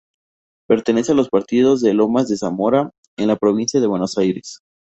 Pertenece 0.67 1.11
al 1.11 1.27
partido 1.31 1.77
de 1.77 1.93
Lomas 1.93 2.27
de 2.27 2.35
Zamora 2.35 2.89
en 3.17 3.27
la 3.27 3.35
provincia 3.35 3.79
de 3.79 3.85
Buenos 3.85 4.17
Aires. 4.17 4.57